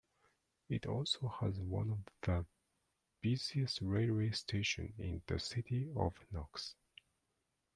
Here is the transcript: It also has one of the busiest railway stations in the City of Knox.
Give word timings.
It 0.67 0.87
also 0.87 1.27
has 1.41 1.59
one 1.59 1.91
of 1.91 1.99
the 2.23 2.47
busiest 3.21 3.83
railway 3.83 4.31
stations 4.31 4.95
in 4.97 5.21
the 5.27 5.37
City 5.37 5.91
of 5.95 6.15
Knox. 6.31 6.73